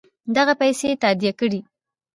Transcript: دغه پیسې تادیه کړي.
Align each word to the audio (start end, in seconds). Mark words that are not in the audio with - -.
دغه 0.35 0.53
پیسې 0.61 0.89
تادیه 1.01 1.33
کړي. 1.39 1.59